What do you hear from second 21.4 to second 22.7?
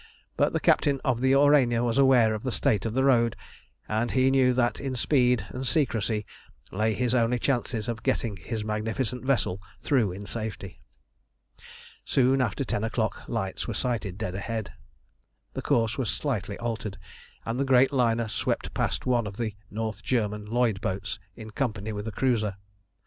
company with a cruiser.